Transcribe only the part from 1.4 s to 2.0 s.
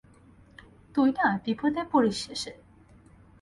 বিপদে